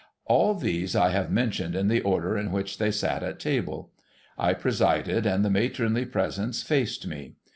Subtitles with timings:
[0.25, 3.91] All these I have mentioned in the order in which they sat at table.
[4.35, 7.35] I presided, and the matronly presence faced me.